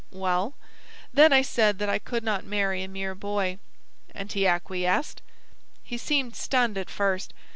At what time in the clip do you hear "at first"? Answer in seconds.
6.79-7.35